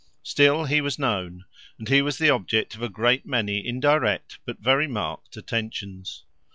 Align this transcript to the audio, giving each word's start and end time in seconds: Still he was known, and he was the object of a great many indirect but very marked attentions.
Still 0.23 0.65
he 0.65 0.81
was 0.81 0.97
known, 0.97 1.45
and 1.77 1.87
he 1.87 2.01
was 2.01 2.17
the 2.17 2.31
object 2.31 2.73
of 2.73 2.81
a 2.81 2.89
great 2.89 3.23
many 3.23 3.63
indirect 3.63 4.39
but 4.45 4.59
very 4.59 4.87
marked 4.87 5.37
attentions. 5.37 6.23